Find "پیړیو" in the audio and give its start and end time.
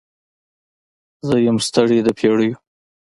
2.17-2.55